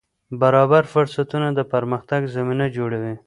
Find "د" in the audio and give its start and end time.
1.57-1.59